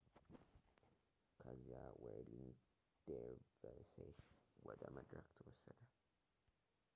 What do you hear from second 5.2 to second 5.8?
ተወሰደ